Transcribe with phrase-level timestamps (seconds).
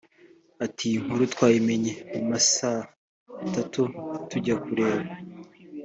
[0.65, 2.83] Ati “Iyo nkuru twayimenye mu ma saa
[3.53, 3.81] tatu
[4.29, 5.01] tujya kureba